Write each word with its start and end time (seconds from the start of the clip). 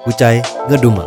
Kucai 0.00 0.40
ngedumal. 0.64 1.04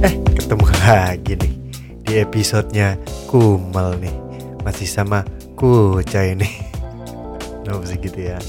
Eh, 0.00 0.14
ketemu 0.40 0.64
lagi 0.64 1.36
nih 1.36 1.52
di 2.00 2.12
episodenya 2.16 2.96
Kumal 3.28 4.00
nih. 4.00 4.16
Masih 4.64 4.88
sama 4.88 5.20
Kucai 5.52 6.32
nih. 6.32 6.48
Kenapa 7.60 7.84
sih 7.84 8.00
gitu 8.00 8.16
ya? 8.16 8.40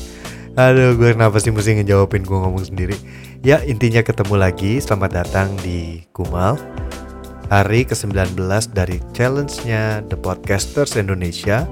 Aduh, 0.56 0.95
gue 0.95 1.14
kenapa 1.14 1.44
sih 1.44 1.52
mesti 1.52 1.84
ngejawabin 1.84 2.23
gue 2.23 2.34
ngomong 2.34 2.64
sendiri? 2.64 2.95
Ya, 3.45 3.61
intinya 3.61 4.02
ketemu 4.02 4.39
lagi. 4.39 4.80
Selamat 4.80 5.22
datang 5.22 5.52
di 5.61 6.02
Kumal 6.16 6.56
hari 7.48 7.88
ke-19 7.88 8.36
dari 8.76 9.00
challenge-nya 9.16 10.04
The 10.08 10.17
Podcasters 10.20 11.00
Indonesia 11.00 11.67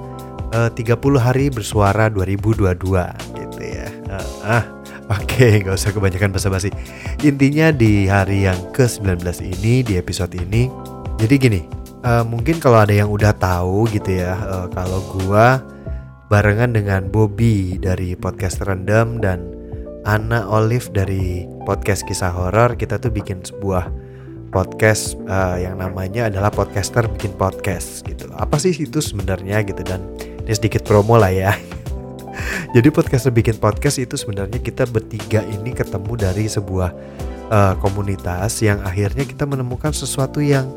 eh, 0.56 0.70
30 0.72 1.20
hari 1.20 1.52
bersuara 1.52 2.08
2022 2.08 3.12
gitu 3.36 3.62
ya. 3.62 3.88
Eh, 3.92 4.28
ah, 4.48 4.64
oke, 5.12 5.28
okay, 5.28 5.54
nggak 5.60 5.76
usah 5.76 5.92
kebanyakan 5.92 6.32
basa-basi. 6.32 6.72
Intinya 7.28 7.76
di 7.76 8.08
hari 8.08 8.48
yang 8.48 8.58
ke-19 8.72 9.20
ini 9.44 9.84
di 9.84 10.00
episode 10.00 10.32
ini, 10.40 10.72
jadi 11.20 11.36
gini, 11.36 11.62
eh, 12.08 12.24
mungkin 12.24 12.64
kalau 12.64 12.80
ada 12.80 12.96
yang 12.96 13.12
udah 13.12 13.36
tahu 13.36 13.92
gitu 13.92 14.24
ya, 14.24 14.40
eh, 14.40 14.68
kalau 14.72 15.04
gua 15.20 15.60
barengan 16.32 16.74
dengan 16.74 17.06
Bobby 17.12 17.78
dari 17.78 18.18
podcast 18.18 18.64
Rendam 18.66 19.22
dan 19.22 19.46
Anna 20.06 20.46
Olive 20.50 20.90
dari 20.94 21.46
podcast 21.66 22.06
kisah 22.06 22.30
horor, 22.34 22.78
kita 22.78 23.02
tuh 23.02 23.10
bikin 23.10 23.42
sebuah 23.42 23.90
podcast 24.54 25.20
uh, 25.28 25.60
yang 25.60 25.84
namanya 25.84 26.32
adalah 26.32 26.48
podcaster 26.48 27.04
bikin 27.12 27.36
podcast 27.36 28.06
gitu. 28.08 28.32
Apa 28.38 28.56
sih 28.56 28.72
itu 28.72 29.04
sebenarnya 29.04 29.66
gitu 29.68 29.84
dan 29.84 30.06
ini 30.46 30.54
sedikit 30.54 30.86
promo 30.86 31.18
lah 31.18 31.34
ya. 31.34 31.52
Jadi 32.76 32.88
podcaster 32.94 33.34
bikin 33.34 33.58
podcast 33.58 33.98
itu 33.98 34.14
sebenarnya 34.14 34.62
kita 34.62 34.86
bertiga 34.86 35.42
ini 35.42 35.74
ketemu 35.74 36.14
dari 36.14 36.46
sebuah 36.46 36.92
uh, 37.50 37.74
komunitas 37.82 38.62
yang 38.62 38.78
akhirnya 38.86 39.26
kita 39.26 39.50
menemukan 39.50 39.90
sesuatu 39.90 40.44
yang 40.44 40.70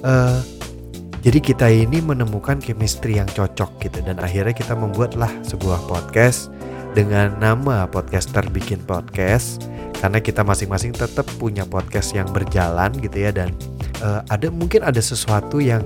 uh, 0.00 0.40
jadi 1.20 1.36
kita 1.36 1.68
ini 1.68 2.00
menemukan 2.00 2.56
chemistry 2.64 3.20
yang 3.20 3.28
cocok 3.28 3.76
gitu. 3.84 4.00
Dan 4.00 4.16
akhirnya 4.24 4.56
kita 4.56 4.72
membuatlah 4.72 5.28
sebuah 5.44 5.84
podcast 5.84 6.48
dengan 6.96 7.36
nama 7.36 7.84
podcaster 7.84 8.48
bikin 8.48 8.80
podcast. 8.88 9.68
Karena 10.00 10.16
kita 10.16 10.40
masing-masing 10.40 10.96
tetap 10.96 11.28
punya 11.36 11.68
podcast 11.68 12.16
yang 12.16 12.24
berjalan 12.32 12.88
gitu 13.04 13.20
ya. 13.20 13.36
Dan 13.36 13.52
uh, 14.00 14.24
ada 14.32 14.48
mungkin 14.48 14.80
ada 14.80 15.02
sesuatu 15.04 15.60
yang 15.60 15.84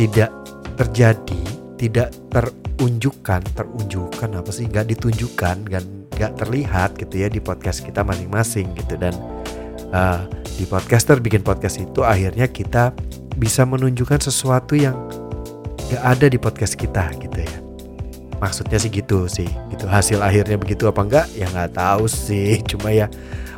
tidak 0.00 0.32
terjadi 0.80 1.42
tidak 1.82 2.14
terunjukkan 2.76 3.42
terunjukkan 3.54 4.30
apa 4.38 4.50
sih? 4.50 4.66
Nggak 4.68 4.96
ditunjukkan 4.96 5.56
dan 5.68 5.84
nggak 6.16 6.32
terlihat 6.38 6.90
gitu 6.98 7.14
ya 7.24 7.28
di 7.28 7.40
podcast 7.40 7.84
kita 7.84 8.02
masing-masing 8.02 8.72
gitu. 8.76 8.94
Dan 8.98 9.14
uh, 9.92 10.24
di 10.56 10.64
podcaster 10.68 11.18
bikin 11.18 11.40
podcast 11.40 11.80
itu 11.80 12.04
akhirnya 12.04 12.48
kita 12.48 12.92
bisa 13.36 13.64
menunjukkan 13.64 14.20
sesuatu 14.22 14.76
yang 14.76 14.94
nggak 15.90 16.02
ada 16.02 16.26
di 16.28 16.38
podcast 16.38 16.74
kita 16.76 17.12
gitu 17.20 17.38
ya. 17.42 17.56
Maksudnya 18.42 18.78
sih 18.80 18.90
gitu 18.90 19.30
sih. 19.30 19.48
Gitu 19.70 19.86
hasil 19.86 20.18
akhirnya 20.18 20.58
begitu 20.58 20.88
apa 20.90 21.00
enggak 21.04 21.26
ya 21.36 21.46
nggak 21.48 21.78
tahu 21.78 22.10
sih. 22.10 22.60
Cuma 22.70 22.90
ya 22.90 23.06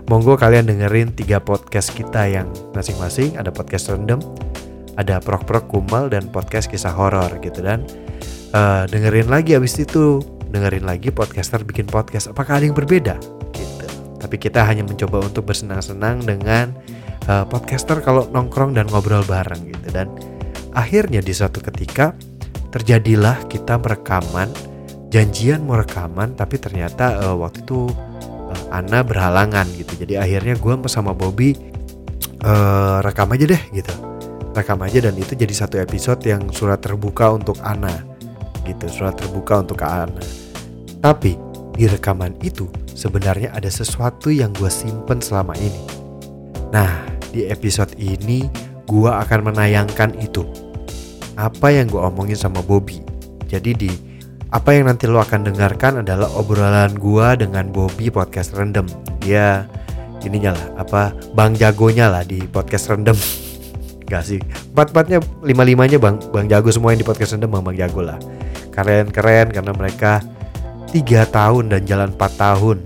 monggo 0.06 0.36
kalian 0.36 0.68
dengerin 0.68 1.14
tiga 1.16 1.40
podcast 1.40 1.94
kita 1.96 2.28
yang 2.28 2.46
masing-masing. 2.76 3.34
Ada 3.40 3.50
podcast 3.50 3.88
random 3.88 4.20
ada 4.94 5.18
prok-prok 5.18 5.70
kumal 5.70 6.06
dan 6.06 6.30
podcast 6.30 6.70
kisah 6.70 6.94
horor 6.94 7.30
gitu. 7.42 7.62
Dan 7.62 7.86
uh, 8.54 8.82
dengerin 8.86 9.28
lagi 9.28 9.58
abis 9.58 9.82
itu. 9.82 10.22
Dengerin 10.54 10.86
lagi 10.86 11.10
podcaster 11.10 11.66
bikin 11.66 11.90
podcast. 11.90 12.30
Apakah 12.30 12.62
ada 12.62 12.64
yang 12.64 12.78
berbeda? 12.78 13.18
Gitu. 13.50 13.86
Tapi 14.22 14.36
kita 14.38 14.62
hanya 14.62 14.86
mencoba 14.86 15.26
untuk 15.26 15.50
bersenang-senang 15.50 16.22
dengan 16.22 16.70
uh, 17.26 17.42
podcaster 17.42 17.98
kalau 18.00 18.30
nongkrong 18.30 18.78
dan 18.78 18.86
ngobrol 18.86 19.26
bareng 19.26 19.74
gitu. 19.74 19.88
Dan 19.90 20.14
akhirnya 20.70 21.18
di 21.18 21.34
suatu 21.34 21.58
ketika 21.58 22.14
terjadilah 22.70 23.46
kita 23.50 23.78
merekaman 23.78 24.50
janjian 25.10 25.62
mau 25.62 25.78
rekaman 25.78 26.34
tapi 26.34 26.58
ternyata 26.58 27.22
uh, 27.22 27.36
waktu 27.38 27.62
itu 27.62 27.90
uh, 28.50 28.74
Ana 28.78 29.02
berhalangan 29.02 29.66
gitu. 29.74 30.06
Jadi 30.06 30.14
akhirnya 30.18 30.54
gue 30.54 30.74
sama 30.86 31.10
Bobby 31.10 31.58
uh, 32.46 33.02
rekam 33.02 33.26
aja 33.34 33.58
deh 33.58 33.62
gitu. 33.74 33.94
Rekam 34.54 34.78
aja 34.86 35.02
dan 35.02 35.18
itu 35.18 35.34
jadi 35.34 35.50
satu 35.50 35.82
episode 35.82 36.22
yang 36.22 36.46
surat 36.54 36.78
terbuka 36.78 37.34
untuk 37.34 37.58
Ana 37.58 38.13
gitu 38.66 38.88
surat 38.90 39.14
terbuka 39.14 39.60
untuk 39.60 39.84
Ana 39.84 40.20
tapi 41.00 41.36
di 41.74 41.84
rekaman 41.86 42.34
itu 42.40 42.66
sebenarnya 42.96 43.52
ada 43.52 43.68
sesuatu 43.68 44.32
yang 44.32 44.50
gue 44.56 44.72
simpen 44.72 45.20
selama 45.20 45.52
ini 45.60 45.82
nah 46.72 47.04
di 47.30 47.46
episode 47.46 47.92
ini 48.00 48.48
gue 48.88 49.10
akan 49.10 49.52
menayangkan 49.52 50.16
itu 50.18 50.44
apa 51.34 51.70
yang 51.70 51.90
gue 51.90 51.98
omongin 51.98 52.38
sama 52.38 52.62
Bobby 52.64 53.04
jadi 53.48 53.70
di 53.74 53.90
apa 54.54 54.70
yang 54.70 54.86
nanti 54.86 55.10
lo 55.10 55.18
akan 55.18 55.50
dengarkan 55.50 56.06
adalah 56.06 56.30
obrolan 56.38 56.94
gua 56.94 57.34
dengan 57.34 57.74
Bobby 57.74 58.06
podcast 58.06 58.54
random. 58.54 58.86
Dia 59.18 59.66
ininya 60.22 60.54
lah, 60.54 60.86
apa 60.86 61.10
bang 61.34 61.58
jagonya 61.58 62.06
lah 62.06 62.22
di 62.22 62.38
podcast 62.46 62.94
random. 62.94 63.18
Gak 64.10 64.22
sih, 64.22 64.38
empat 64.70 64.94
empatnya 64.94 65.18
lima 65.42 65.66
limanya 65.66 65.98
bang 65.98 66.22
bang 66.30 66.46
jago 66.46 66.70
semua 66.70 66.94
yang 66.94 67.02
di 67.02 67.08
podcast 67.08 67.34
random 67.34 67.50
bang 67.50 67.62
bang 67.66 67.76
jago 67.82 68.00
lah. 68.06 68.18
Keren 68.74 69.14
keren 69.14 69.54
karena 69.54 69.70
mereka 69.70 70.18
tiga 70.90 71.22
tahun 71.30 71.70
dan 71.70 71.86
jalan 71.86 72.10
empat 72.10 72.32
tahun 72.34 72.82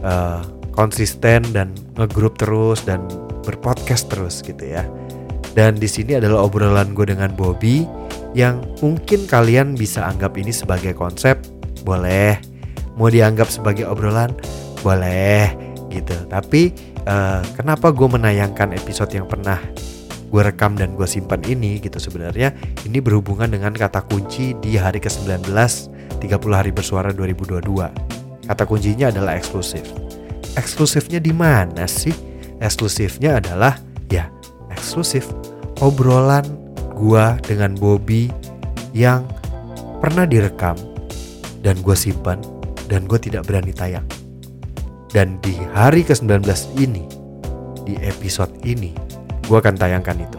uh, 0.00 0.40
konsisten 0.72 1.44
dan 1.52 1.76
ngegrup 2.00 2.40
terus 2.40 2.80
dan 2.84 3.04
berpodcast 3.44 4.08
terus 4.08 4.40
gitu 4.40 4.64
ya. 4.64 4.88
Dan 5.56 5.80
di 5.80 5.88
sini 5.88 6.16
adalah 6.16 6.44
obrolan 6.44 6.92
gue 6.92 7.08
dengan 7.08 7.32
Bobby 7.32 7.88
yang 8.36 8.60
mungkin 8.84 9.24
kalian 9.24 9.72
bisa 9.72 10.04
anggap 10.04 10.36
ini 10.36 10.52
sebagai 10.52 10.92
konsep, 10.92 11.40
boleh. 11.84 12.36
Mau 13.00 13.08
dianggap 13.08 13.48
sebagai 13.48 13.88
obrolan, 13.88 14.36
boleh 14.84 15.48
gitu. 15.88 16.16
Tapi 16.28 16.76
uh, 17.08 17.40
kenapa 17.56 17.88
gue 17.92 18.08
menayangkan 18.08 18.76
episode 18.76 19.16
yang 19.16 19.24
pernah 19.24 19.56
gue 20.36 20.44
rekam 20.44 20.76
dan 20.76 20.92
gue 20.92 21.08
simpan 21.08 21.40
ini 21.48 21.80
gitu 21.80 21.96
sebenarnya 21.96 22.52
ini 22.84 23.00
berhubungan 23.00 23.48
dengan 23.48 23.72
kata 23.72 24.04
kunci 24.04 24.52
di 24.60 24.76
hari 24.76 25.00
ke-19 25.00 25.48
30 25.48 26.28
hari 26.52 26.76
bersuara 26.76 27.08
2022. 27.08 27.64
Kata 28.44 28.62
kuncinya 28.68 29.08
adalah 29.08 29.32
eksklusif. 29.40 29.88
Eksklusifnya 30.60 31.24
di 31.24 31.32
mana 31.32 31.88
sih? 31.88 32.12
Eksklusifnya 32.60 33.40
adalah 33.40 33.80
ya 34.12 34.28
eksklusif 34.68 35.24
obrolan 35.80 36.44
gua 36.92 37.40
dengan 37.40 37.72
Bobby 37.72 38.28
yang 38.92 39.24
pernah 40.04 40.28
direkam 40.28 40.76
dan 41.64 41.80
gue 41.80 41.96
simpan 41.96 42.44
dan 42.92 43.08
gue 43.08 43.16
tidak 43.16 43.48
berani 43.48 43.72
tayang. 43.72 44.04
Dan 45.16 45.40
di 45.40 45.56
hari 45.72 46.04
ke-19 46.04 46.44
ini, 46.76 47.08
di 47.88 47.96
episode 48.04 48.52
ini, 48.68 48.92
gue 49.46 49.58
akan 49.58 49.74
tayangkan 49.78 50.18
itu. 50.18 50.38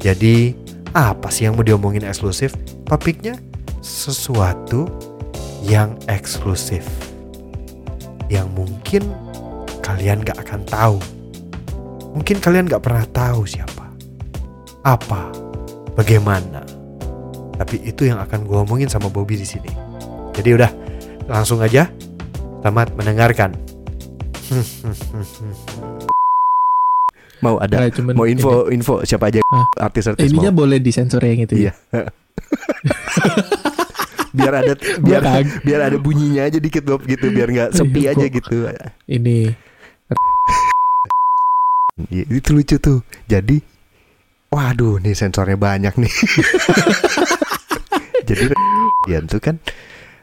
Jadi, 0.00 0.54
apa 0.90 1.30
sih 1.30 1.46
yang 1.46 1.54
mau 1.54 1.64
diomongin 1.64 2.02
eksklusif? 2.02 2.56
Topiknya 2.88 3.38
sesuatu 3.78 4.90
yang 5.62 5.94
eksklusif. 6.10 6.82
Yang 8.26 8.48
mungkin 8.54 9.02
kalian 9.82 10.22
gak 10.26 10.42
akan 10.42 10.60
tahu. 10.66 10.98
Mungkin 12.16 12.42
kalian 12.42 12.66
gak 12.66 12.82
pernah 12.82 13.06
tahu 13.10 13.46
siapa. 13.46 13.86
Apa? 14.82 15.30
Bagaimana? 15.94 16.64
Tapi 17.60 17.84
itu 17.84 18.08
yang 18.08 18.18
akan 18.18 18.48
gue 18.48 18.56
omongin 18.56 18.88
sama 18.88 19.12
Bobby 19.12 19.36
di 19.36 19.44
sini. 19.44 19.68
Jadi 20.32 20.48
udah 20.56 20.70
langsung 21.28 21.60
aja. 21.60 21.86
Selamat 22.60 22.92
mendengarkan 22.92 23.56
mau 27.40 27.56
ada 27.56 27.76
Nah, 27.78 27.90
cuman 27.90 28.12
mau 28.14 28.24
ini. 28.24 28.36
info 28.36 28.52
info 28.68 28.94
siapa 29.02 29.28
aja 29.28 29.40
artis-artis 29.76 30.26
Ininya 30.26 30.50
mau. 30.50 30.60
boleh 30.60 30.78
disensor 30.78 31.20
yang 31.20 31.44
itu 31.44 31.56
iya. 31.58 31.72
Ya. 31.90 32.04
biar 34.32 34.52
ada 34.56 34.72
biar 35.00 35.20
Biar 35.20 35.44
biar 35.60 35.80
ada 35.82 35.96
bunyinya 35.96 36.44
aja 36.44 36.56
dikit 36.56 36.82
Bob 36.82 37.02
gitu 37.02 37.28
biar 37.28 37.48
nggak 37.48 37.70
sepi 37.72 38.04
Iya, 38.04 38.14
aja 38.14 38.26
gitu. 38.28 38.56
ini. 39.06 39.50
Iya, 42.08 42.24
itu 42.30 42.50
lucu 42.50 42.76
tuh. 42.76 42.98
Jadi 43.26 43.60
waduh 44.48 44.98
nih 44.98 45.12
sensornya 45.12 45.54
banyak 45.54 45.94
nih. 45.96 46.12
Jadi 48.24 48.44
Dian 49.02 49.24
tuh 49.26 49.40
kan 49.40 49.56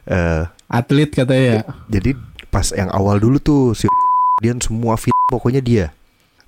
eh 0.06 0.42
atlet 0.66 1.10
katanya 1.10 1.44
ya. 1.44 1.60
jadi 1.90 2.16
pas 2.48 2.72
yang 2.72 2.88
awal 2.88 3.18
dulu 3.18 3.36
tuh 3.36 3.62
si 3.72 3.84
Dian 4.38 4.56
semua 4.56 4.96
fit 4.96 5.12
pokoknya 5.26 5.60
dia 5.60 5.86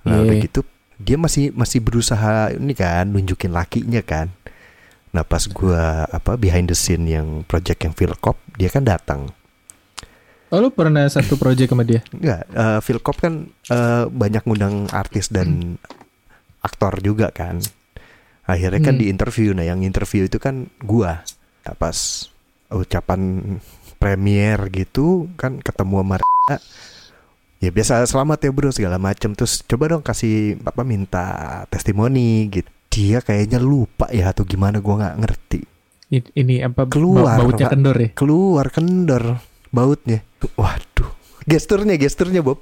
nah 0.01 0.17
Iya. 0.17 0.23
udah 0.23 0.35
gitu 0.39 0.59
dia 0.97 1.17
masih 1.17 1.49
masih 1.51 1.81
berusaha 1.81 2.53
ini 2.53 2.73
kan 2.73 3.09
nunjukin 3.09 3.49
lakinya 3.49 4.01
kan 4.01 4.29
nah 5.11 5.21
pas 5.21 5.43
gua 5.45 6.05
apa 6.07 6.35
behind 6.35 6.67
the 6.67 6.77
scene 6.77 7.03
yang 7.03 7.43
project 7.43 7.83
yang 7.83 7.93
Philcop 7.93 8.37
dia 8.55 8.69
kan 8.69 8.85
datang 8.85 9.29
Oh 10.51 10.59
lu 10.59 10.67
pernah 10.67 11.07
satu 11.07 11.39
project 11.39 11.71
sama 11.71 11.87
dia? 11.87 12.03
Enggak, 12.11 12.43
eh 12.43 12.79
Philcop 12.83 13.23
kan 13.23 13.47
eh, 13.71 14.03
banyak 14.03 14.43
ngundang 14.43 14.91
artis 14.91 15.31
dan 15.31 15.79
aktor 16.59 16.99
juga 16.99 17.31
kan. 17.31 17.63
Akhirnya 18.43 18.83
kan 18.83 18.99
Hmm. 18.99 19.01
di 19.01 19.07
interview, 19.07 19.55
nah 19.55 19.63
yang 19.63 19.79
interview 19.79 20.27
itu 20.27 20.43
kan 20.43 20.67
gua. 20.83 21.23
Nah, 21.63 21.71
pas 21.79 22.27
ucapan 22.67 23.19
premier 23.95 24.59
gitu 24.75 25.31
kan 25.39 25.63
ketemu 25.63 26.03
sama 26.03 26.17
ya 27.61 27.69
biasa 27.69 28.03
selamat 28.03 28.41
ya 28.41 28.51
bro 28.51 28.69
segala 28.69 28.97
macem. 28.97 29.31
Terus 29.31 29.61
coba 29.63 29.87
dong 29.87 30.01
kasih 30.01 30.59
apa 30.61 30.81
minta 30.81 31.25
testimoni 31.69 32.49
gitu. 32.49 32.67
Dia 32.91 33.21
kayaknya 33.21 33.55
lupa 33.57 34.11
ya 34.11 34.29
atau 34.29 34.43
gimana 34.43 34.83
gua 34.83 34.99
nggak 34.99 35.17
ngerti. 35.17 35.59
Ini 36.11 36.67
apa 36.67 36.91
Keluar, 36.91 37.39
bau- 37.39 37.47
bautnya 37.47 37.71
kendor 37.71 37.95
ya? 37.95 38.09
keluar 38.11 38.67
kendor 38.67 39.39
bautnya. 39.71 40.19
Waduh 40.59 41.07
gesturnya 41.47 41.95
gesturnya 41.95 42.43
Bob. 42.43 42.59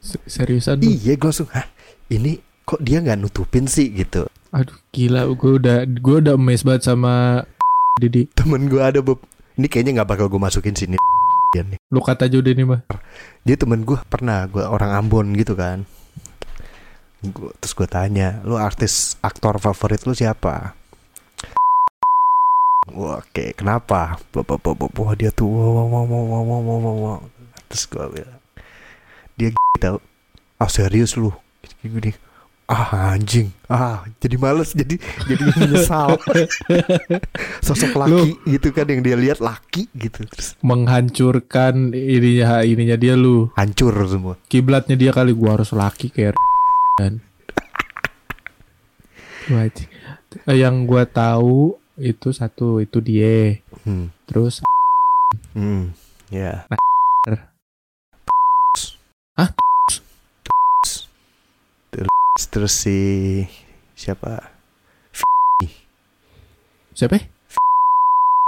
Se- 0.00 0.16
Seriusan? 0.24 0.80
Iya 0.80 1.14
gue 1.14 1.28
langsung 1.28 1.52
Hah 1.52 1.68
ini 2.08 2.40
kok 2.64 2.80
dia 2.80 2.98
nggak 2.98 3.20
nutupin 3.20 3.68
sih? 3.68 3.92
Gitu. 3.92 4.24
Aduh 4.50 4.72
gila 4.88 5.28
gue 5.28 5.52
udah 5.60 5.84
gue 5.84 6.16
udah 6.18 6.32
amazed 6.32 6.64
banget 6.64 6.88
sama 6.88 7.44
Didi. 8.00 8.24
Temen 8.32 8.64
gue 8.66 8.80
ada 8.80 9.04
Bob. 9.04 9.20
Ini 9.52 9.68
kayaknya 9.68 10.00
nggak 10.00 10.08
bakal 10.08 10.32
gue 10.32 10.40
masukin 10.40 10.72
sini 10.72 10.96
nih. 11.60 11.78
Lu 11.92 12.00
kata 12.00 12.24
nih 12.32 12.64
mah. 12.64 12.80
Dia 13.44 13.60
temen 13.60 13.84
gue 13.84 14.00
pernah 14.08 14.48
Gue 14.48 14.64
orang 14.64 15.04
Ambon 15.04 15.36
gitu 15.36 15.52
kan 15.52 15.84
gua, 17.20 17.52
Terus 17.60 17.72
gue 17.76 17.88
tanya 17.90 18.40
Lu 18.48 18.56
artis 18.56 19.20
aktor 19.20 19.60
favorit 19.60 20.00
lu 20.08 20.16
siapa 20.16 20.72
Wah, 22.96 23.20
Oke 23.20 23.52
kenapa 23.52 24.16
Bapak 24.32 24.58
dia 25.20 25.28
tuh. 25.28 25.52
Terus 27.68 27.84
gue 27.90 28.04
bilang 28.16 28.40
Dia 29.36 29.48
tau 29.76 30.00
Ah 30.56 30.70
serius 30.72 31.20
lu 31.20 31.34
Gini, 31.82 32.00
gini 32.00 32.31
ah 32.66 33.12
anjing 33.12 33.50
ah 33.66 34.06
jadi 34.16 34.36
males 34.36 34.72
jadi 34.72 34.96
jadi 35.26 35.42
menyesal 35.58 36.16
sosok 37.66 37.92
laki 37.96 38.38
gitu 38.46 38.70
kan 38.70 38.86
yang 38.86 39.02
dia 39.02 39.14
lihat 39.14 39.38
laki 39.38 39.90
gitu 39.92 40.24
terus 40.24 40.54
Menghancurkan 40.60 41.90
ininya 41.92 42.62
ininya 42.62 42.96
dia 42.96 43.14
lu. 43.14 43.50
hancur 43.54 43.92
semua 44.06 44.34
Kiblatnya 44.46 44.94
dia 44.94 45.10
kali 45.10 45.34
gua 45.34 45.58
harus 45.58 45.72
laki 45.72 46.08
kayak 46.08 46.32
kan. 47.00 47.18
Wajib. 49.48 49.90
Yang 50.46 50.74
gua 50.86 51.02
tahu 51.04 51.74
itu 51.98 52.30
satu 52.30 52.78
itu 52.78 53.02
dia. 53.02 53.58
hmm. 53.82 54.06
Terus 54.24 54.62
Hmm. 55.52 55.92
ya 56.28 56.64
Hah? 57.24 57.51
Terus, 62.40 62.72
si 62.74 62.98
siapa 63.92 64.48
siapa? 66.92 67.16
ya? 67.16 67.24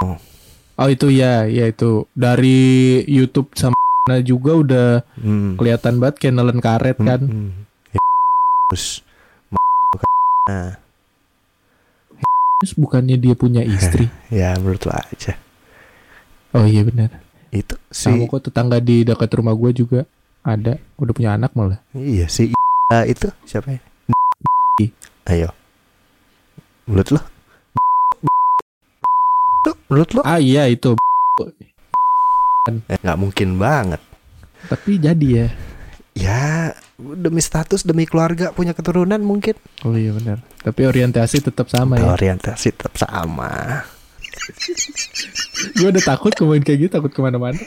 Oh. 0.02 0.16
Oh 0.74 0.88
itu 0.90 1.08
ya, 1.08 1.46
ya 1.46 1.64
itu 1.64 2.04
dari 2.12 2.58
YouTube 3.06 3.52
sama 3.54 3.72
juga 4.20 4.52
udah 4.52 4.88
hmm. 5.16 5.56
kelihatan 5.56 5.96
banget 5.96 6.16
kenalan 6.20 6.58
karet 6.58 6.96
Hmm, 6.96 7.06
kan. 7.06 7.20
hmm. 7.24 7.50
terus 8.68 9.00
nah 10.44 10.76
Terus 12.60 12.72
bukannya 12.76 13.16
dia 13.16 13.32
punya 13.32 13.60
istri? 13.76 14.08
ya 14.28 14.56
menurut 14.56 14.84
lo 14.84 14.92
aja 14.92 15.36
Oh 16.52 16.64
iya 16.64 16.84
benar. 16.84 17.10
itu 17.50 17.74
si 17.88 18.06
Sama 18.10 18.26
kok 18.26 18.46
tetangga 18.46 18.78
di 18.78 19.02
dekat 19.02 19.30
rumah 19.34 19.54
gue 19.54 19.70
juga 19.74 20.00
ada, 20.40 20.76
udah 20.94 21.12
punya 21.12 21.34
anak 21.34 21.50
malah. 21.52 21.80
Iya 21.90 22.28
si 22.28 22.52
I- 22.92 23.08
itu 23.08 23.32
siapa 23.48 23.72
ya? 23.72 23.80
Ayo. 25.32 25.48
Menurut 26.84 27.16
lo? 27.16 27.20
Tuh, 29.64 29.74
menurut 29.88 30.10
lo? 30.12 30.20
Ah 30.20 30.36
iya 30.36 30.68
itu. 30.68 30.92
Eh, 32.68 32.98
nggak 33.00 33.16
mungkin 33.16 33.56
banget. 33.56 34.00
Tapi 34.68 35.00
jadi 35.00 35.28
ya. 35.28 35.48
Ya 36.14 36.42
demi 37.00 37.40
status 37.42 37.82
demi 37.82 38.04
keluarga 38.04 38.52
punya 38.52 38.76
keturunan 38.76 39.18
mungkin. 39.24 39.56
Oh 39.82 39.96
iya 39.96 40.12
benar. 40.12 40.44
Tapi 40.60 40.84
orientasi 40.84 41.40
tetap 41.40 41.72
sama 41.72 41.96
ya. 41.96 42.12
Orientasi 42.12 42.68
tetap 42.76 42.94
sama. 43.00 43.82
gue 45.80 45.88
udah 45.88 46.04
takut 46.04 46.36
ngomongin 46.36 46.62
kayak 46.62 46.78
gitu, 46.84 46.92
takut 47.00 47.08
ke 47.10 47.20
mana-mana. 47.24 47.56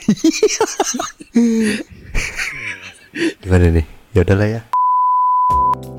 Gimana 3.42 3.66
nih? 3.74 3.86
Ya 4.14 4.22
udahlah 4.22 4.48
ya. 4.48 4.60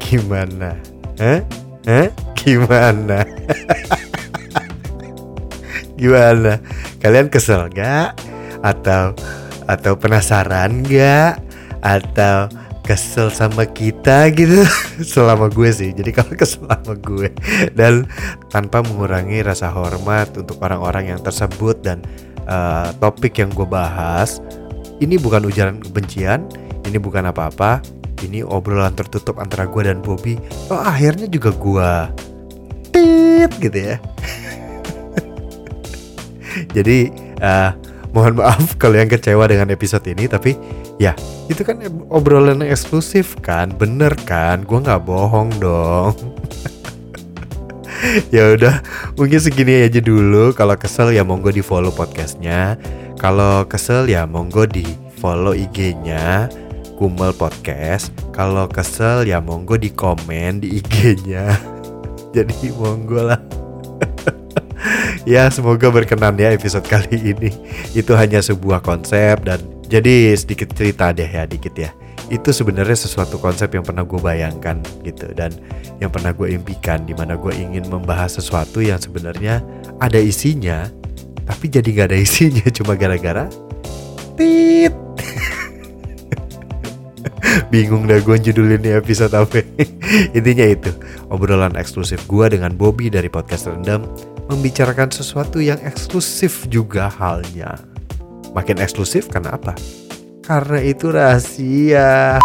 Gimana? 0.10 0.74
Hah? 1.22 1.46
Hah? 1.86 2.10
Gimana? 2.34 3.22
Gimana? 6.01 6.58
Kalian 6.98 7.30
kesel 7.30 7.70
gak? 7.70 8.18
Atau 8.66 9.13
atau 9.70 9.94
penasaran 10.01 10.82
gak? 10.82 11.38
Atau 11.86 12.50
kesel 12.89 13.30
sama 13.30 13.70
kita 13.70 14.34
gitu 14.34 14.66
selama 15.13 15.46
gue 15.46 15.70
sih 15.70 15.94
jadi 15.94 16.10
kalau 16.10 16.34
kesel 16.34 16.66
sama 16.66 16.98
gue 16.98 17.30
dan 17.78 18.10
tanpa 18.50 18.82
mengurangi 18.82 19.46
rasa 19.46 19.70
hormat 19.70 20.34
untuk 20.34 20.58
orang-orang 20.66 21.13
yang 21.13 21.22
tersebut 21.22 21.86
dan 21.86 22.01
eh, 22.50 22.89
topik 22.98 23.38
yang 23.38 23.54
gue 23.54 23.70
bahas 23.70 24.42
ini 24.98 25.22
bukan 25.22 25.46
ujaran 25.46 25.78
kebencian 25.78 26.50
ini 26.89 26.98
bukan 26.98 27.30
apa-apa 27.30 27.99
ini 28.25 28.43
obrolan 28.43 28.93
tertutup 28.95 29.39
antara 29.39 29.69
gue 29.69 29.83
dan 29.85 30.03
Bobby. 30.03 30.35
Oh 30.67 30.79
akhirnya 30.79 31.27
juga 31.29 31.53
gue 31.55 31.91
tit 32.91 33.51
gitu 33.61 33.77
ya. 33.77 33.95
Jadi 36.75 36.97
eh, 37.39 37.71
mohon 38.11 38.41
maaf 38.41 38.75
kalau 38.81 38.97
yang 38.97 39.09
kecewa 39.09 39.45
dengan 39.45 39.69
episode 39.69 40.03
ini 40.09 40.25
tapi 40.25 40.57
ya 40.97 41.13
itu 41.47 41.61
kan 41.63 41.79
obrolan 42.09 42.65
eksklusif 42.65 43.38
kan. 43.39 43.71
Bener 43.73 44.13
kan? 44.27 44.65
Gue 44.67 44.79
nggak 44.81 45.03
bohong 45.05 45.49
dong. 45.61 46.15
Ya 48.31 48.55
udah 48.55 48.79
mungkin 49.19 49.43
segini 49.43 49.83
aja 49.83 49.99
dulu. 49.99 50.55
Kalau 50.55 50.71
kesel 50.79 51.11
ya 51.11 51.27
monggo 51.27 51.51
di 51.51 51.59
follow 51.59 51.91
podcastnya. 51.91 52.79
Kalau 53.19 53.67
kesel 53.67 54.07
ya 54.07 54.23
monggo 54.23 54.63
di 54.63 54.88
follow 55.19 55.51
IG-nya 55.51 56.47
Kumel 57.00 57.32
Podcast. 57.32 58.12
Kalau 58.36 58.68
kesel 58.68 59.24
ya 59.24 59.39
monggo 59.39 59.79
di 59.79 59.88
komen 59.88 60.60
di 60.60 60.84
IG-nya 60.84 61.48
jadi 62.36 62.75
monggo 62.75 63.24
lah. 63.24 63.39
Ya 65.27 65.51
semoga 65.51 65.91
berkenan 65.91 66.39
ya 66.39 66.56
episode 66.56 66.88
kali 66.88 67.36
ini. 67.36 67.51
Itu 67.91 68.15
hanya 68.15 68.39
sebuah 68.39 68.82
konsep 68.82 69.44
dan 69.44 69.60
jadi 69.86 70.34
sedikit 70.34 70.72
cerita 70.74 71.12
deh 71.12 71.27
ya 71.27 71.44
dikit 71.48 71.75
ya. 71.75 71.91
Itu 72.32 72.50
sebenarnya 72.50 72.98
sesuatu 72.98 73.38
konsep 73.38 73.70
yang 73.75 73.84
pernah 73.84 74.08
gue 74.08 74.18
bayangkan 74.18 74.79
gitu 75.03 75.29
dan 75.36 75.53
yang 76.00 76.10
pernah 76.10 76.32
gue 76.34 76.56
impikan 76.56 77.03
di 77.03 77.13
mana 77.13 77.36
gue 77.36 77.51
ingin 77.51 77.86
membahas 77.91 78.39
sesuatu 78.39 78.79
yang 78.79 78.98
sebenarnya 78.98 79.62
ada 80.00 80.18
isinya 80.18 80.88
tapi 81.50 81.65
jadi 81.65 81.89
nggak 81.89 82.08
ada 82.13 82.18
isinya 82.25 82.65
cuma 82.70 82.94
gara-gara 82.94 83.50
tit 84.38 85.09
bingung 87.74 88.05
dah 88.09 88.19
gue 88.19 88.38
judulin 88.39 88.81
ini 88.81 88.98
episode 88.98 89.33
apa. 89.33 89.63
Intinya 90.38 90.65
itu 90.65 90.91
obrolan 91.31 91.77
eksklusif 91.79 92.25
gue 92.27 92.45
dengan 92.51 92.75
Bobby 92.75 93.07
dari 93.07 93.31
podcast 93.31 93.69
rendam 93.69 94.05
membicarakan 94.50 95.13
sesuatu 95.13 95.62
yang 95.62 95.77
eksklusif 95.86 96.65
juga 96.67 97.07
halnya. 97.07 97.77
Makin 98.57 98.81
eksklusif 98.81 99.29
karena 99.29 99.53
apa? 99.53 99.77
Karena 100.41 100.81
itu 100.81 101.13
rahasia 101.13 102.41